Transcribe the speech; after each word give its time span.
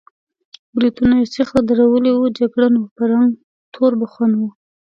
برېتونه 0.75 1.13
یې 1.19 1.25
سېخ 1.33 1.49
درولي 1.69 2.11
وو، 2.13 2.33
جګړن 2.39 2.73
و، 2.77 2.83
په 2.95 3.03
رنګ 3.11 3.29
تور 3.73 3.91
بخون 4.01 4.31
و. 4.37 4.41